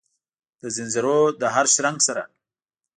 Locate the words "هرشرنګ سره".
1.55-2.23